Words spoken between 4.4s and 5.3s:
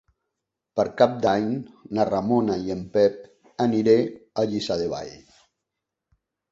a Lliçà de Vall.